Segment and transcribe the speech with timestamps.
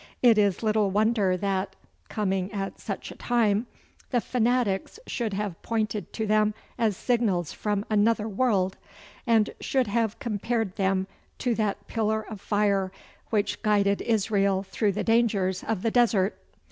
[0.23, 1.75] It is little wonder that,
[2.09, 3.67] coming at such a time,
[4.09, 8.77] the fanatics should have pointed to them as signals from another world,
[9.27, 11.05] and should have compared them
[11.37, 12.91] to that pillar of fire
[13.29, 16.35] which guided Israel through the dangers of the desert.